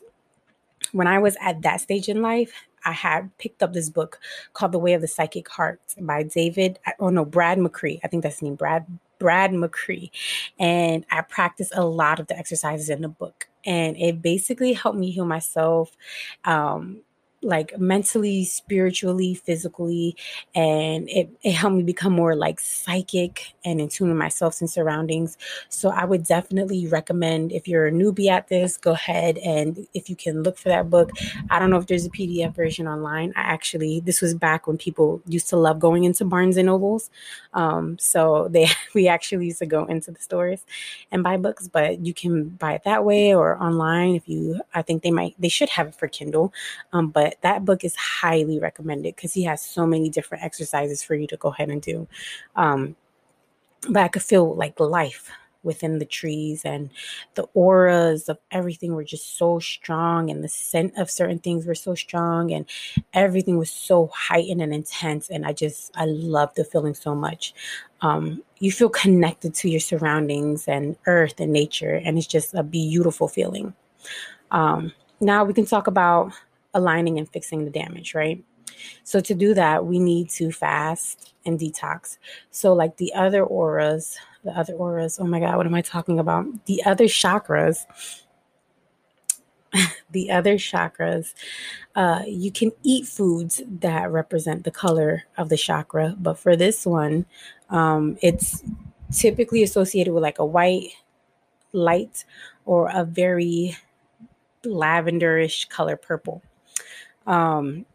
when 0.93 1.07
I 1.07 1.19
was 1.19 1.37
at 1.41 1.61
that 1.61 1.81
stage 1.81 2.09
in 2.09 2.21
life, 2.21 2.53
I 2.85 2.91
had 2.91 3.35
picked 3.37 3.61
up 3.63 3.73
this 3.73 3.89
book 3.89 4.19
called 4.53 4.71
The 4.71 4.79
Way 4.79 4.93
of 4.93 5.01
the 5.01 5.07
Psychic 5.07 5.49
Heart 5.49 5.81
by 5.99 6.23
David, 6.23 6.79
oh 6.99 7.09
no, 7.09 7.25
Brad 7.25 7.57
McCree. 7.57 7.99
I 8.03 8.07
think 8.07 8.23
that's 8.23 8.35
his 8.35 8.43
name, 8.43 8.55
Brad 8.55 8.85
Brad 9.25 9.49
McCree. 9.53 10.11
And 10.59 11.03
I 11.09 11.21
practiced 11.21 11.71
a 11.75 11.83
lot 11.83 12.19
of 12.19 12.27
the 12.27 12.37
exercises 12.37 12.91
in 12.91 13.01
the 13.01 13.07
book. 13.07 13.47
And 13.65 13.97
it 13.97 14.21
basically 14.21 14.73
helped 14.73 14.99
me 14.99 15.09
heal 15.09 15.25
myself. 15.25 15.97
Um, 16.43 17.01
like 17.41 17.77
mentally, 17.77 18.43
spiritually, 18.43 19.35
physically, 19.35 20.15
and 20.55 21.07
it, 21.09 21.29
it 21.43 21.51
helped 21.51 21.75
me 21.75 21.83
become 21.83 22.13
more 22.13 22.35
like 22.35 22.59
psychic 22.59 23.53
and 23.63 23.79
in 23.79 23.89
tune 23.89 24.09
with 24.09 24.17
myself 24.17 24.59
and 24.61 24.69
surroundings. 24.69 25.37
So 25.69 25.89
I 25.89 26.05
would 26.05 26.25
definitely 26.25 26.87
recommend 26.87 27.51
if 27.51 27.67
you're 27.67 27.87
a 27.87 27.91
newbie 27.91 28.29
at 28.29 28.47
this, 28.47 28.77
go 28.77 28.91
ahead 28.91 29.37
and 29.37 29.87
if 29.93 30.09
you 30.09 30.15
can 30.15 30.43
look 30.43 30.57
for 30.57 30.69
that 30.69 30.89
book. 30.89 31.11
I 31.49 31.59
don't 31.59 31.69
know 31.69 31.77
if 31.77 31.87
there's 31.87 32.05
a 32.05 32.09
PDF 32.09 32.55
version 32.55 32.87
online. 32.87 33.33
I 33.35 33.41
actually 33.41 33.99
this 33.99 34.21
was 34.21 34.33
back 34.33 34.67
when 34.67 34.77
people 34.77 35.21
used 35.27 35.49
to 35.49 35.57
love 35.57 35.79
going 35.79 36.03
into 36.03 36.25
Barnes 36.25 36.57
and 36.57 36.67
Nobles. 36.67 37.09
Um, 37.53 37.97
so 37.99 38.47
they 38.51 38.67
we 38.93 39.07
actually 39.07 39.45
used 39.45 39.59
to 39.59 39.65
go 39.65 39.85
into 39.85 40.11
the 40.11 40.21
stores 40.21 40.65
and 41.11 41.23
buy 41.23 41.37
books, 41.37 41.67
but 41.67 42.05
you 42.05 42.13
can 42.13 42.49
buy 42.49 42.73
it 42.73 42.83
that 42.85 43.05
way 43.05 43.33
or 43.35 43.61
online 43.61 44.15
if 44.15 44.27
you 44.27 44.61
I 44.73 44.81
think 44.81 45.03
they 45.03 45.11
might 45.11 45.35
they 45.39 45.49
should 45.49 45.69
have 45.69 45.87
it 45.87 45.95
for 45.95 46.07
Kindle. 46.07 46.53
Um, 46.93 47.09
but 47.09 47.34
that 47.41 47.65
book 47.65 47.83
is 47.83 47.95
highly 47.95 48.59
recommended 48.59 49.15
because 49.15 49.33
he 49.33 49.43
has 49.43 49.61
so 49.61 49.85
many 49.85 50.09
different 50.09 50.43
exercises 50.43 51.03
for 51.03 51.15
you 51.15 51.27
to 51.27 51.37
go 51.37 51.49
ahead 51.49 51.69
and 51.69 51.81
do. 51.81 52.07
Um, 52.55 52.95
but 53.89 54.03
I 54.03 54.07
could 54.07 54.23
feel 54.23 54.55
like 54.55 54.79
life 54.79 55.29
within 55.65 55.99
the 55.99 56.05
trees 56.05 56.63
and 56.63 56.89
the 57.33 57.43
auras 57.55 58.29
of 58.29 58.37
everything 58.51 58.93
were 58.93 59.03
just 59.03 59.37
so 59.37 59.59
strong 59.59 60.29
and 60.29 60.43
the 60.43 60.47
scent 60.47 60.93
of 60.95 61.09
certain 61.09 61.39
things 61.39 61.65
were 61.65 61.75
so 61.75 61.95
strong 61.95 62.53
and 62.53 62.65
everything 63.13 63.57
was 63.57 63.71
so 63.71 64.07
heightened 64.13 64.61
and 64.61 64.73
intense 64.73 65.29
and 65.29 65.45
i 65.45 65.51
just 65.51 65.91
i 65.97 66.05
love 66.05 66.53
the 66.53 66.63
feeling 66.63 66.93
so 66.93 67.13
much 67.15 67.53
um, 68.01 68.43
you 68.59 68.71
feel 68.71 68.89
connected 68.89 69.55
to 69.55 69.67
your 69.67 69.79
surroundings 69.79 70.67
and 70.67 70.95
earth 71.07 71.39
and 71.39 71.51
nature 71.51 71.95
and 72.05 72.17
it's 72.17 72.27
just 72.27 72.53
a 72.53 72.63
beautiful 72.63 73.27
feeling 73.27 73.73
um, 74.51 74.93
now 75.19 75.43
we 75.43 75.53
can 75.53 75.65
talk 75.65 75.87
about 75.87 76.31
aligning 76.75 77.17
and 77.17 77.27
fixing 77.27 77.65
the 77.65 77.71
damage, 77.71 78.13
right? 78.13 78.43
So 79.03 79.19
to 79.21 79.33
do 79.33 79.53
that, 79.55 79.85
we 79.85 79.97
need 79.97 80.29
to 80.31 80.51
fast 80.51 81.33
and 81.45 81.59
detox. 81.59 82.17
So 82.51 82.73
like 82.73 82.97
the 82.97 83.13
other 83.13 83.43
auras, 83.43 84.17
the 84.43 84.51
other 84.51 84.73
auras, 84.73 85.17
oh 85.19 85.25
my 85.25 85.39
god, 85.39 85.57
what 85.57 85.65
am 85.65 85.73
I 85.73 85.81
talking 85.81 86.19
about? 86.19 86.65
The 86.65 86.83
other 86.83 87.05
chakras, 87.05 87.85
the 90.11 90.29
other 90.29 90.55
chakras, 90.55 91.33
uh, 91.95 92.23
you 92.27 92.51
can 92.51 92.71
eat 92.83 93.07
foods 93.07 93.61
that 93.67 94.11
represent 94.11 94.63
the 94.63 94.71
color 94.71 95.23
of 95.37 95.49
the 95.49 95.57
chakra, 95.57 96.15
but 96.19 96.37
for 96.37 96.55
this 96.55 96.85
one, 96.85 97.25
um, 97.69 98.17
it's 98.21 98.63
typically 99.11 99.63
associated 99.63 100.13
with 100.13 100.23
like 100.23 100.39
a 100.39 100.45
white 100.45 100.89
light 101.71 102.25
or 102.65 102.89
a 102.93 103.03
very 103.03 103.77
lavenderish 104.63 105.69
color 105.69 105.95
purple. 105.95 106.41
Um, 107.25 107.85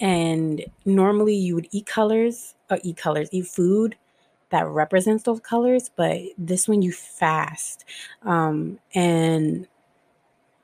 and 0.00 0.64
normally 0.84 1.34
you 1.34 1.54
would 1.54 1.68
eat 1.70 1.86
colors 1.86 2.54
or 2.70 2.78
eat 2.82 2.96
colors, 2.96 3.28
eat 3.32 3.46
food 3.46 3.96
that 4.50 4.66
represents 4.66 5.24
those 5.24 5.40
colors, 5.40 5.90
but 5.94 6.20
this 6.38 6.68
one 6.68 6.82
you 6.82 6.92
fast. 6.92 7.84
Um, 8.22 8.78
and 8.94 9.66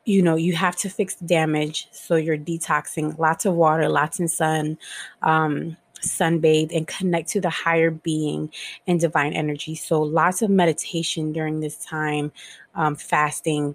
you 0.07 0.23
know 0.23 0.37
you 0.37 0.55
have 0.55 0.77
to 0.77 0.89
fix 0.89 1.17
damage 1.17 1.89
so 1.91 2.17
you're 2.17 2.39
detoxing 2.39 3.19
lots 3.19 3.45
of 3.45 3.55
water 3.55 3.89
lots 3.89 4.19
of 4.21 4.31
sun 4.31 4.79
um, 5.23 5.77
sunbathe 6.01 6.75
and 6.75 6.87
connect 6.87 7.29
to 7.29 7.41
the 7.41 7.51
higher 7.51 7.91
being 7.91 8.51
and 8.87 9.01
divine 9.01 9.33
energy 9.33 9.75
so 9.75 10.01
lots 10.01 10.41
of 10.41 10.49
meditation 10.49 11.33
during 11.33 11.61
this 11.61 11.77
time 11.85 12.33
um, 12.77 12.95
fasting 12.95 13.75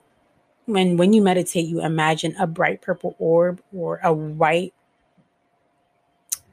when 0.71 0.97
when 0.97 1.13
you 1.13 1.21
meditate 1.21 1.65
you 1.65 1.81
imagine 1.81 2.35
a 2.39 2.47
bright 2.47 2.81
purple 2.81 3.15
orb 3.19 3.61
or 3.75 3.99
a 4.03 4.13
white 4.13 4.73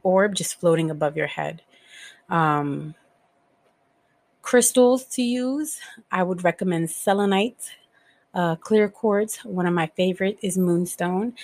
orb 0.02 0.34
just 0.34 0.58
floating 0.60 0.90
above 0.90 1.16
your 1.16 1.26
head 1.26 1.62
um, 2.28 2.94
crystals 4.42 5.04
to 5.04 5.22
use 5.22 5.78
i 6.10 6.22
would 6.22 6.44
recommend 6.44 6.90
selenite 6.90 7.70
uh, 8.34 8.56
clear 8.56 8.88
quartz. 8.88 9.44
One 9.44 9.66
of 9.66 9.74
my 9.74 9.88
favorite 9.88 10.38
is 10.42 10.56
moonstone. 10.58 11.34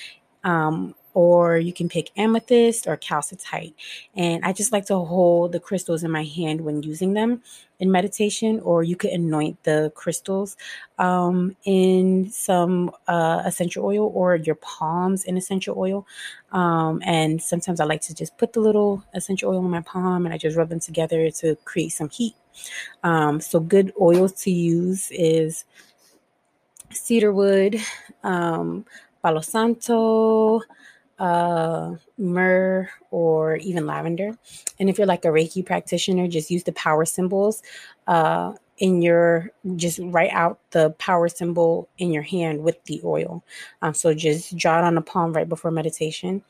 Um, 0.43 0.95
or 1.15 1.57
you 1.57 1.73
can 1.73 1.89
pick 1.89 2.11
amethyst 2.17 2.87
or 2.87 2.97
calcitite. 2.97 3.73
And 4.15 4.45
I 4.45 4.53
just 4.53 4.73
like 4.73 4.87
to 4.87 4.99
hold 4.99 5.53
the 5.53 5.61
crystals 5.61 6.03
in 6.05 6.11
my 6.11 6.25
hand 6.25 6.61
when 6.61 6.83
using 6.83 7.15
them 7.15 7.43
in 7.81 7.91
meditation, 7.91 8.61
or 8.61 8.83
you 8.83 8.97
could 8.97 9.11
anoint 9.11 9.63
the 9.65 9.93
crystals 9.95 10.57
um, 10.99 11.57
in 11.65 12.31
some 12.31 12.91
uh, 13.09 13.43
essential 13.45 13.85
oil 13.85 14.13
or 14.15 14.37
your 14.37 14.55
palms 14.57 15.25
in 15.25 15.37
essential 15.37 15.77
oil. 15.79 16.07
Um, 16.53 17.03
and 17.05 17.43
sometimes 17.43 17.81
I 17.81 17.85
like 17.85 18.01
to 18.03 18.15
just 18.15 18.37
put 18.37 18.53
the 18.53 18.61
little 18.61 19.05
essential 19.15 19.51
oil 19.51 19.65
in 19.65 19.71
my 19.71 19.81
palm 19.81 20.25
and 20.25 20.35
I 20.35 20.39
just 20.39 20.57
rub 20.57 20.69
them 20.69 20.81
together 20.81 21.31
to 21.31 21.57
create 21.65 21.91
some 21.91 22.11
heat. 22.11 22.35
Um, 23.03 23.41
so, 23.41 23.59
good 23.59 23.93
oils 24.01 24.33
to 24.45 24.51
use 24.51 25.11
is 25.11 25.65
cedarwood, 26.91 27.81
um, 28.23 28.85
palo 29.23 29.41
santo, 29.41 30.61
uh, 31.19 31.95
myrrh, 32.19 32.89
or 33.11 33.57
even 33.57 33.87
lavender. 33.87 34.37
And 34.79 34.91
if 34.91 34.99
you're 34.99 35.07
like 35.07 35.25
a 35.25 35.29
Reiki 35.29 35.65
practitioner, 35.65 36.29
just 36.29 36.51
use 36.51 36.65
the 36.65 36.73
power 36.73 37.05
symbols 37.05 37.63
uh, 38.07 38.55
in 38.79 39.03
your, 39.03 39.51
just 39.77 40.01
write 40.03 40.33
out 40.33 40.59
the 40.71 40.91
power 40.99 41.29
symbol 41.29 41.89
in 41.99 42.13
your 42.13 42.25
hand 42.25 42.63
with 42.63 42.83
the 42.85 43.01
oil. 43.05 43.45
Um, 43.83 43.95
so 43.95 44.15
just 44.15 44.57
draw 44.57 44.79
it 44.79 44.85
on 44.85 44.95
the 44.95 45.01
palm 45.01 45.33
right 45.33 45.49
before 45.49 45.71
meditation. 45.71 46.43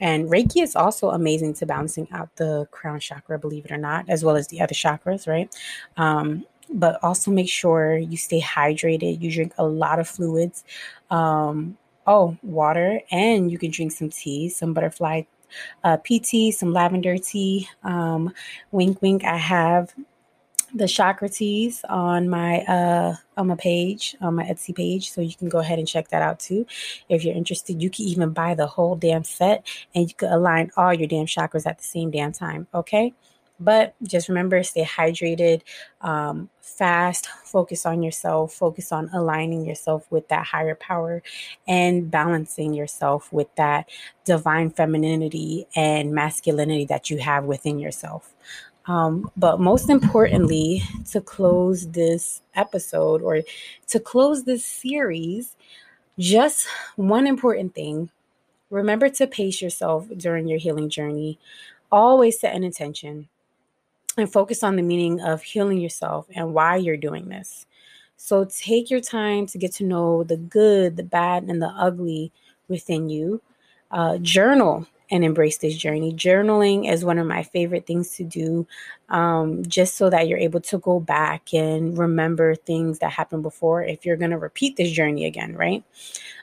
And 0.00 0.30
Reiki 0.30 0.62
is 0.62 0.74
also 0.74 1.10
amazing 1.10 1.54
to 1.54 1.66
balancing 1.66 2.08
out 2.10 2.34
the 2.36 2.66
crown 2.70 3.00
chakra, 3.00 3.38
believe 3.38 3.66
it 3.66 3.70
or 3.70 3.76
not, 3.76 4.08
as 4.08 4.24
well 4.24 4.34
as 4.34 4.48
the 4.48 4.60
other 4.60 4.74
chakras, 4.74 5.28
right? 5.28 5.54
Um, 5.96 6.46
but 6.72 6.98
also 7.02 7.30
make 7.30 7.48
sure 7.48 7.98
you 7.98 8.16
stay 8.16 8.40
hydrated. 8.40 9.20
You 9.20 9.30
drink 9.30 9.52
a 9.58 9.64
lot 9.64 9.98
of 9.98 10.08
fluids. 10.08 10.64
Um, 11.10 11.76
oh, 12.10 12.36
water, 12.42 13.00
and 13.12 13.52
you 13.52 13.58
can 13.58 13.70
drink 13.70 13.92
some 13.92 14.10
tea, 14.10 14.48
some 14.48 14.74
butterfly 14.74 15.22
uh, 15.84 15.96
pea 16.02 16.18
tea, 16.18 16.50
some 16.50 16.72
lavender 16.72 17.16
tea. 17.18 17.68
Um, 17.84 18.32
wink, 18.72 19.00
wink. 19.00 19.24
I 19.24 19.36
have 19.36 19.94
the 20.74 20.86
chakra 20.86 21.28
teas 21.28 21.82
on 21.88 22.28
my 22.28 22.60
uh 22.60 23.16
on 23.36 23.48
my 23.48 23.56
page 23.56 24.14
on 24.20 24.36
my 24.36 24.44
etsy 24.44 24.72
page 24.72 25.10
so 25.10 25.20
you 25.20 25.34
can 25.34 25.48
go 25.48 25.58
ahead 25.58 25.80
and 25.80 25.88
check 25.88 26.08
that 26.10 26.22
out 26.22 26.38
too 26.38 26.64
if 27.08 27.24
you're 27.24 27.34
interested 27.34 27.82
you 27.82 27.90
can 27.90 28.04
even 28.04 28.30
buy 28.30 28.54
the 28.54 28.68
whole 28.68 28.94
damn 28.94 29.24
set 29.24 29.66
and 29.96 30.08
you 30.08 30.14
can 30.14 30.32
align 30.32 30.70
all 30.76 30.94
your 30.94 31.08
damn 31.08 31.26
chakras 31.26 31.66
at 31.66 31.78
the 31.78 31.82
same 31.82 32.08
damn 32.12 32.30
time 32.30 32.68
okay 32.72 33.12
but 33.60 33.94
just 34.02 34.28
remember, 34.28 34.62
stay 34.62 34.84
hydrated, 34.84 35.60
um, 36.00 36.48
fast, 36.60 37.28
focus 37.44 37.84
on 37.84 38.02
yourself, 38.02 38.54
focus 38.54 38.90
on 38.90 39.10
aligning 39.12 39.66
yourself 39.66 40.10
with 40.10 40.26
that 40.28 40.46
higher 40.46 40.74
power 40.74 41.22
and 41.68 42.10
balancing 42.10 42.72
yourself 42.72 43.30
with 43.32 43.54
that 43.56 43.88
divine 44.24 44.70
femininity 44.70 45.66
and 45.76 46.12
masculinity 46.12 46.86
that 46.86 47.10
you 47.10 47.18
have 47.18 47.44
within 47.44 47.78
yourself. 47.78 48.34
Um, 48.86 49.30
but 49.36 49.60
most 49.60 49.90
importantly, 49.90 50.82
to 51.10 51.20
close 51.20 51.88
this 51.88 52.40
episode 52.54 53.20
or 53.20 53.42
to 53.88 54.00
close 54.00 54.44
this 54.44 54.64
series, 54.64 55.54
just 56.18 56.66
one 56.96 57.26
important 57.26 57.74
thing 57.74 58.10
remember 58.70 59.08
to 59.08 59.26
pace 59.26 59.60
yourself 59.60 60.06
during 60.16 60.48
your 60.48 60.58
healing 60.58 60.88
journey. 60.88 61.38
Always 61.92 62.40
set 62.40 62.54
an 62.54 62.64
intention 62.64 63.28
and 64.16 64.32
focus 64.32 64.62
on 64.62 64.76
the 64.76 64.82
meaning 64.82 65.20
of 65.20 65.42
healing 65.42 65.78
yourself 65.78 66.26
and 66.34 66.52
why 66.54 66.76
you're 66.76 66.96
doing 66.96 67.28
this. 67.28 67.66
So 68.16 68.44
take 68.44 68.90
your 68.90 69.00
time 69.00 69.46
to 69.46 69.58
get 69.58 69.72
to 69.74 69.84
know 69.84 70.24
the 70.24 70.36
good, 70.36 70.96
the 70.96 71.02
bad, 71.02 71.44
and 71.44 71.60
the 71.62 71.68
ugly 71.68 72.32
within 72.68 73.08
you. 73.08 73.40
Uh, 73.90 74.18
journal 74.18 74.86
and 75.10 75.24
embrace 75.24 75.58
this 75.58 75.76
journey. 75.76 76.12
Journaling 76.12 76.90
is 76.90 77.04
one 77.04 77.18
of 77.18 77.26
my 77.26 77.42
favorite 77.42 77.86
things 77.86 78.14
to 78.16 78.24
do, 78.24 78.66
um, 79.08 79.64
just 79.64 79.96
so 79.96 80.08
that 80.10 80.28
you're 80.28 80.38
able 80.38 80.60
to 80.60 80.78
go 80.78 81.00
back 81.00 81.52
and 81.52 81.98
remember 81.98 82.54
things 82.54 83.00
that 83.00 83.10
happened 83.10 83.42
before 83.42 83.82
if 83.82 84.06
you're 84.06 84.16
going 84.16 84.30
to 84.30 84.38
repeat 84.38 84.76
this 84.76 84.92
journey 84.92 85.26
again, 85.26 85.56
right? 85.56 85.82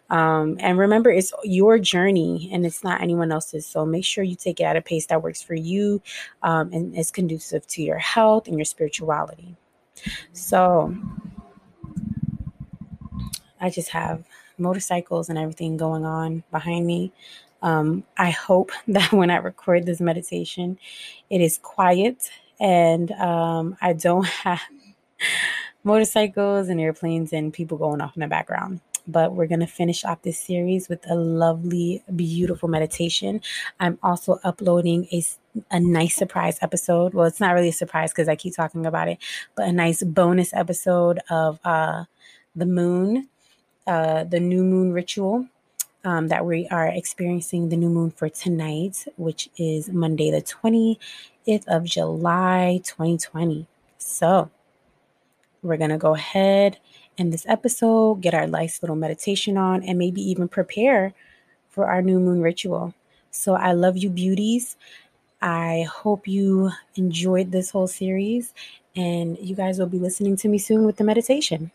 Um, 0.10 0.58
and 0.60 0.78
remember, 0.78 1.10
it's 1.10 1.34
your 1.43 1.78
journey 1.80 2.50
and 2.52 2.65
it's 2.65 2.84
not 2.84 3.02
anyone 3.02 3.32
else's. 3.32 3.65
So 3.65 3.86
make 3.86 4.06
sure 4.06 4.24
you 4.24 4.36
take 4.36 4.60
it 4.60 4.63
at 4.63 4.78
a 4.78 4.82
pace 4.82 5.06
that 5.08 5.22
works 5.22 5.41
for 5.41 5.56
you 5.56 6.02
um, 6.43 6.72
and 6.72 6.96
is 6.98 7.12
conducive 7.12 7.67
to 7.67 7.84
your 7.84 7.98
health 7.98 8.48
and 8.48 8.58
your 8.58 8.65
spirituality. 8.65 9.56
So 10.32 10.96
I 13.60 13.70
just 13.70 13.89
have 13.89 14.24
motorcycles 14.58 15.30
and 15.30 15.38
everything 15.38 15.78
going 15.78 16.06
on 16.06 16.43
behind 16.52 16.86
me. 16.86 17.12
Um, 17.62 18.04
I 18.17 18.30
hope 18.30 18.72
that 18.88 19.12
when 19.12 19.30
I 19.30 19.38
record 19.38 19.86
this 19.86 20.00
meditation, 20.00 20.78
it 21.30 21.41
is 21.41 21.58
quiet 21.58 22.30
and 22.60 23.12
um, 23.13 23.78
I 23.82 23.93
don't 23.93 24.26
have 24.43 24.62
motorcycles 25.84 26.70
and 26.70 26.80
airplanes 26.80 27.34
and 27.34 27.54
people 27.54 27.78
going 27.78 28.02
off 28.02 28.15
in 28.15 28.22
the 28.22 28.28
background 28.28 28.82
but 29.08 29.34
we're 29.34 29.48
going 29.48 29.62
to 29.62 29.67
finish 29.67 30.04
off 30.04 30.22
this 30.22 30.38
series 30.38 30.89
with 30.89 31.10
a 31.10 31.15
lovely, 31.15 32.04
beautiful 32.15 32.67
meditation. 32.67 33.41
I'm 33.80 33.98
also 34.04 34.39
uploading 34.43 35.08
a, 35.12 35.24
a 35.72 35.80
nice 35.80 36.15
surprise 36.15 36.58
episode. 36.62 37.13
Well, 37.13 37.26
it's 37.26 37.39
not 37.39 37.54
really 37.54 37.70
a 37.70 37.74
surprise 37.74 38.12
because 38.12 38.28
I 38.28 38.36
keep 38.36 38.56
talking 38.56 38.86
about 38.86 39.08
it, 39.08 39.20
but 39.56 39.67
a 39.67 39.72
nice 39.72 40.04
bonus 40.04 40.54
episode 40.54 41.20
of 41.30 41.60
uh, 41.63 42.06
the 42.56 42.65
moon, 42.65 43.30
uh, 43.86 44.26
the 44.26 44.39
new 44.39 44.63
moon 44.63 44.91
ritual. 44.91 45.48
Um, 46.04 46.30
that 46.30 46.46
we 46.46 46.70
are 46.70 46.88
experiencing 46.88 47.67
the 47.67 47.76
new 47.76 47.89
moon 47.89 48.12
for 48.12 48.30
tonight, 48.30 49.06
which 49.17 49.50
is 49.58 49.89
Monday, 49.89 50.32
the 50.32 50.41
20th 50.41 51.67
of 51.67 51.84
July, 51.84 52.80
2020. 52.86 53.67
So, 53.98 54.50
we're 55.62 55.76
going 55.76 55.89
to 55.89 55.98
go 55.98 56.15
ahead 56.15 56.78
in 57.18 57.32
this 57.32 57.46
episode, 57.48 58.22
get 58.22 58.34
our 58.34 58.48
nice 58.48 58.82
little 58.82 58.96
meditation 58.96 59.58
on, 59.58 59.84
and 59.84 59.98
maybe 59.98 60.22
even 60.22 60.48
prepare 60.48 61.14
for 61.70 61.88
our 61.88 62.02
new 62.02 62.20
moon 62.20 62.42
ritual. 62.42 62.94
So 63.32 63.54
I 63.54 63.74
love 63.74 63.98
you, 63.98 64.10
beauties. 64.10 64.78
I 65.42 65.88
hope 65.92 66.28
you 66.28 66.72
enjoyed 66.96 67.52
this 67.52 67.70
whole 67.72 67.88
series, 67.88 68.54
and 68.96 69.38
you 69.40 69.56
guys 69.56 69.78
will 69.78 69.88
be 69.88 70.00
listening 70.00 70.36
to 70.38 70.48
me 70.48 70.58
soon 70.58 70.86
with 70.86 70.98
the 70.98 71.04
meditation. 71.04 71.72